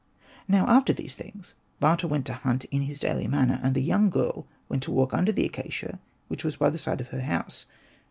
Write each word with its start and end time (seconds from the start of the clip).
Now 0.47 0.65
after 0.67 0.93
these 0.93 1.15
things 1.15 1.53
Bata 1.79 2.07
went 2.07 2.25
to 2.25 2.33
hunt 2.33 2.65
in 2.71 2.81
his 2.81 2.99
daily 2.99 3.27
manner. 3.27 3.59
And 3.61 3.75
the 3.75 3.83
young 3.83 4.09
girl 4.09 4.47
went 4.67 4.81
to 4.81 4.91
walk 4.91 5.13
under 5.13 5.31
the 5.31 5.45
acacia 5.45 5.99
which 6.27 6.43
was 6.43 6.55
by 6.57 6.71
the 6.71 6.79
side 6.79 7.01
of 7.01 7.09
her 7.09 7.21
house. 7.21 7.67